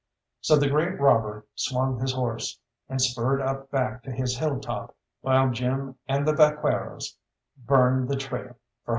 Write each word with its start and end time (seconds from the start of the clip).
So 0.39 0.55
the 0.55 0.67
great 0.67 0.99
robber 0.99 1.45
swung 1.53 1.99
his 1.99 2.11
horse, 2.13 2.59
and 2.89 2.99
spurred 2.99 3.39
up 3.39 3.69
back 3.69 4.01
to 4.01 4.11
his 4.11 4.35
hilltop, 4.35 4.95
while 5.21 5.51
Jim 5.51 5.95
and 6.07 6.27
the 6.27 6.33
vaqueros 6.33 7.15
burned 7.55 8.09
the 8.09 8.15
trail 8.17 8.57
for 8.83 8.87
home. 8.87 8.87